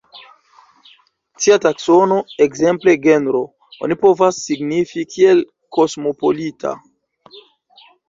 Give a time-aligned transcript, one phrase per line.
[1.43, 2.17] Tia taksono,
[2.47, 3.43] ekzemple genro,
[3.89, 5.47] oni povas signi kiel
[5.81, 6.77] kosmopolita.